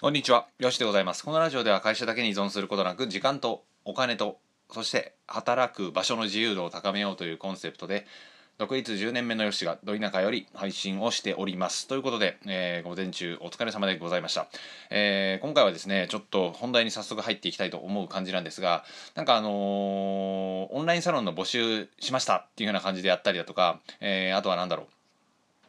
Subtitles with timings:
[0.00, 1.24] こんにちは、よしでございます。
[1.24, 4.38] このラジオでは会社だけに依存することなく、時間とお金と、
[4.70, 8.06] そして働く場所の自由度を高めようというコンセプトで、
[8.58, 11.88] 独立10年目のよしがど田舎より配信をしております。
[11.88, 14.46] ということで、えー午前中お疲れ様でございました。
[14.90, 18.84] えー今回はですね、ちょっと本題に早速入っていきたいと思う感じなんですが、
[19.16, 19.52] なんかあのー
[20.74, 24.86] オンラインサロンの募集しましたっていうような感じでやったりだとか、えあとはなんだろ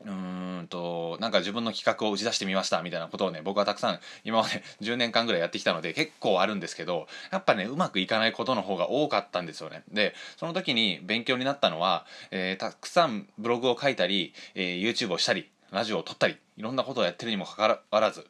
[0.06, 9.84] う、うーんとなんか自分の企画を打ち出してみましたみたいなことをね僕はたくさん今まで 10年間ぐらいやってきたので結構あるんですけどやっぱねうまくいかないことの方が多かったんですよね。
[9.92, 18.28] でその時に勉強になったのは、えーたくさんブログを書いたり、えー YouTube をしたりラジオを撮ったりいろんなことをやってるにもかかわらず、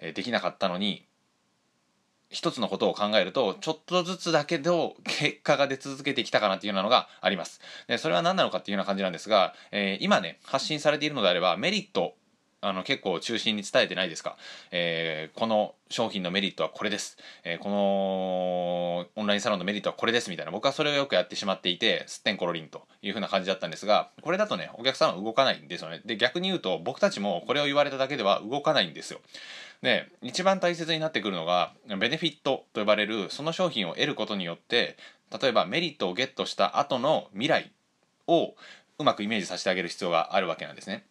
[0.00, 1.04] えーできなかったのに
[2.28, 7.60] 一つのことを考えるとちょっとずつだけど結果が出続けてきたかなっていうようなのがあります。
[7.86, 12.14] でそれは何なのかっていうような感じなんですが、えー今ね発信されているのであればメリット
[12.62, 14.36] あの結構中心に伝えてないですか、
[14.72, 20.52] えーこの商品のメリットはこれです、えーこのオンラインサロンのメリットはこれですみたいな。
[20.52, 26.00] 僕はそれをよくやってしまっていてすってんころりんというふうな感じだったんですがこれだとねお客さんは動かないんですよね。
[26.04, 29.20] で逆に言うと僕たちもこれを言われただけでは動かないんですよ。
[29.82, 34.96] で一番大切になってくるのがベネフィットと呼ばれるその商品を得ることによって
[35.40, 37.72] 例えばメリットをゲットした後の未来
[38.26, 38.54] を
[38.98, 41.04] うまくイメージさせてあげる必要があるわけなんですね。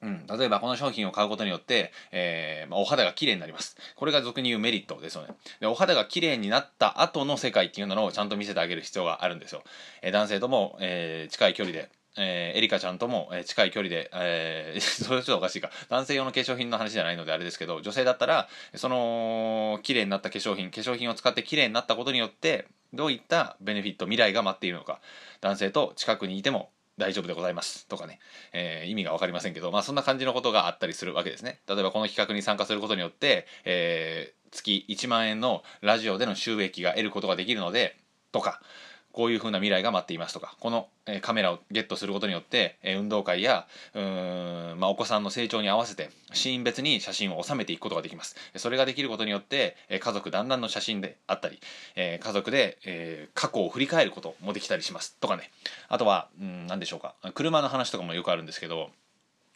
[0.00, 3.76] うん、例えばこの商品を買うことによって、えーまあ、お肌が綺麗になります。
[3.96, 5.34] これが俗に言うメリットですよね。
[5.60, 9.64] で、お肌が綺麗になった後の世界っていうのをちゃんと見せてあげる必要があるんですよ。
[10.02, 15.70] えー男性とも、えー近い距離で、えーエリカちゃんとも、えー近い距離で、えー それちょっとおかしいか。
[15.88, 25.00] 男性用の化粧品の話じゃないのであれですけど、女性だったら、その、綺麗になった化粧品、化粧品を使って綺麗になったことによって、どういったベネフィット、未来が待っているのか。
[25.40, 28.18] 男性と近くにいても大丈夫でございますとかね、
[28.52, 37.98] えー意味が分かりませんけど、まあ、そんな感じのことがあったりするわけですね例えばこの企画に参加することによって、えー月1万円のラジオでの収益が得ることができるので
[38.32, 38.62] とか
[39.12, 40.88] こういう風な未来が待っていますとかこの、
[41.22, 48.36] カメラをゲットすることによって、運動会やうーん、まあ、お子さんの成長に合わせてシーン別に写真を収めていくことができます。
[48.56, 51.58] それができることによって、家族団らんの写真であったり、
[51.96, 55.50] 家族で、過去を振り返ることもできたりしますとかね。
[55.88, 57.14] あとは、うん、何でしょうか。
[57.34, 58.90] 車の話とかもよくあるんですけど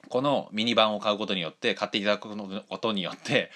[0.09, 3.51] このミニバンを買うことによって買っていただくことによって、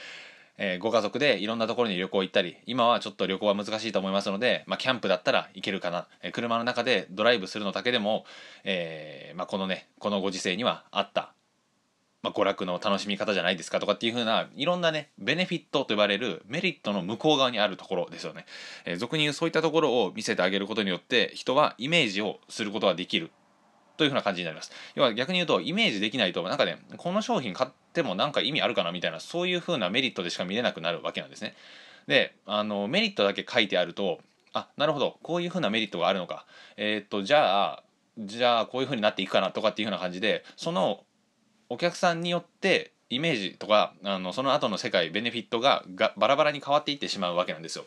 [0.59, 8.25] えーご家族でいろんなところに旅行行ったり今はちょっと旅行は難しいと思いますので、まあ、キャンプだったら行けるかな、えー車の中でドライブするのだけでも、
[8.65, 11.33] えーまあ、このねこのご時世にはあった、
[12.23, 18.47] まあ、娯楽の楽しみ方じゃないですかとかっていう風ないろんなねベネフィットと呼ばれるメリットの向こう側にあるところですよね、
[18.85, 23.31] え俗に言うそういったところを見せてあげることによって人はイメージをすることができる。
[23.97, 24.73] というふうな感じになります。
[24.95, 31.55] 要は逆に言うとイメージできないとなんかねこの商品買ってもなんか意味あるかなみたいなそういうふうなメリットでしか見れなくなるわけなんですね。
[32.07, 34.21] であのメリットだけ書いてあると
[34.53, 36.47] あなるほどこういうふうなメリットがあるのか。
[36.77, 37.83] えーっとじゃあ
[38.19, 41.05] じゃあこういうふうになっていくかなとかっていうふうな感じでその
[41.69, 47.85] お客さんによってイメージとかあのその後の世界ベネフィットががバラバラに変わっていってしまうわけなんですよ。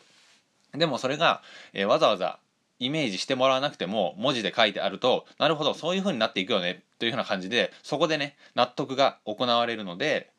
[0.72, 1.42] でもそれが、
[1.72, 2.38] えーわざわざ
[2.80, 10.30] イメージしてもらわなくても文字で書いてあるとなるほどそういう風になっていくよねというふうな感じでそこでね納得が行われるので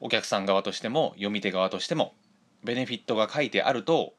[0.00, 2.14] お客さん側としても読み手側としても
[2.64, 4.14] ベネフィットが書いてあると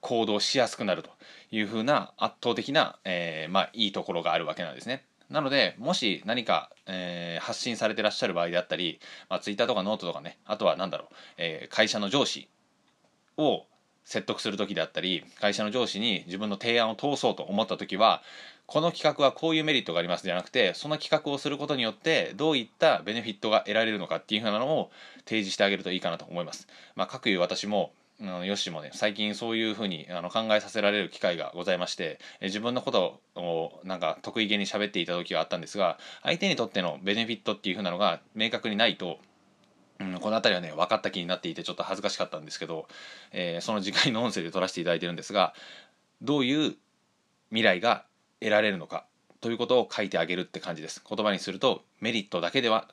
[0.00, 1.10] 行動しやすくなると
[1.50, 5.04] いうふうな圧倒的な、えーまあ、いいところがあるわけなんですね。
[5.30, 12.48] なのでもし何か、えー発信されてらっしゃる場合であったり、まあ、Twitter とかノートとかねあとは何だろう、えー会社の上司
[13.36, 13.64] を
[14.06, 18.22] 説得する時であったり会社の上司に自分の提案を通そうと思った時は
[18.64, 24.90] この企画はこういうメリットがありますじゃなくてその企画をすることによってどういったベネフィットが得られるのかっていうふうなのを
[25.24, 26.66] 提示してあげるといいかなと思います。
[26.94, 39.18] まあ、各いう私もうんヨッシーもね最近そういうふうにあの考えさせられる機会がございましてえ自分のことをなんか得意げに喋っていた時があったんですが相手にとってのベネフィットっていうふうなのが明確にないと
[40.00, 42.86] うん、この辺りはね分かった気になっていてちょっと恥ずかしかったんですけど、
[43.32, 45.54] えーその次回の音声で撮らせていただいてるんですが
[46.22, 46.74] どういう
[47.50, 48.04] 未来が
[48.40, 49.06] 得られるのか
[49.40, 51.02] ということを書いてあげるって感じです。
[51.08, 52.88] 言葉にするとメリットだけでは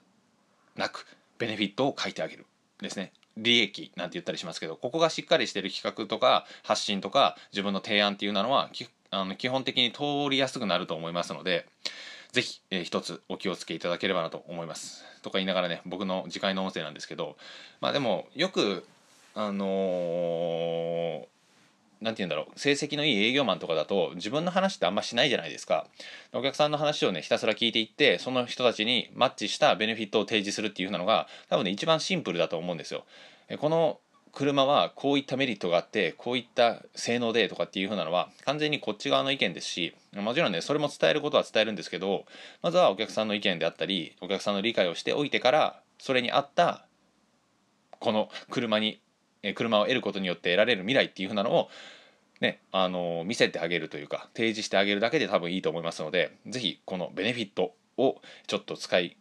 [0.75, 1.06] なく
[1.38, 2.45] ベネフィットを書いてあげる
[2.81, 3.12] ですね。
[3.38, 8.69] 利益なんて言ったりしますけどここがしっかりしてる企画とか発信とか自分の提案っていうのは
[9.10, 11.66] あの基本的に通りやすくなると思いますので
[12.33, 15.06] ぜひ、えー一つお気をつけいただければなと思います。
[15.21, 17.38] とか言いながらね僕の次回の音声なんですけど
[17.80, 18.85] まあでもよく
[19.35, 21.25] あのー
[22.01, 25.88] 何て言うんだろう成績のいい営業マンとかだと自分の話ってあんましないじゃないですか
[26.33, 33.06] お客さんの話をねひたすら聞いていってその人たちにマッチしたベネフィットを提示するっていう風なのが多分ね一番シンプルだと思うんですよ
[33.59, 34.00] この
[34.33, 42.25] 車はこういったメリットがあってこういった性能でとかっていう風なのは完全にこっち側の意見ですしもちろんねそれも伝えることは伝えるんですけど
[42.63, 46.85] まずはお客さんの意見であったりお客さんの理解をしておいてからそれに合った
[48.00, 49.00] この車に
[49.56, 51.69] 車を得ることによって得られる未来っていう風なのを
[52.41, 59.15] ね、あの見せてあげるというか提示してあげるだけで多分いいと思いますので是非このベネフィットをちょっと使い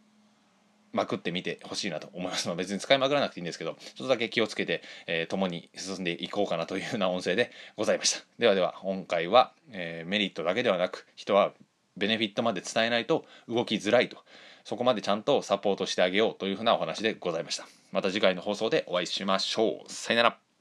[0.93, 2.47] まくってみてほしいなと思います。
[2.47, 8.23] ので別に使いまくらなくていいんですけどちょっとだけ気をつけて、えー、共に進んでいこうかなというような音声でございました。
[8.39, 11.53] ではでは今回は、えー、メリットだけではなく人は
[11.97, 14.17] ベネフィットまで伝えないと動きづらいと。
[14.63, 17.67] そこまでちゃんとサポートしてあげようというふうなお話でございました。
[17.91, 19.91] また次回の放送でお会いしましょう。
[19.91, 20.52] さよなら。